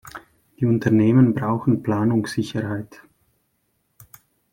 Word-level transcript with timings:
Die 0.59 0.65
Unternehmen 0.65 1.35
brauchen 1.35 1.83
Planungssicherheit. 1.83 3.03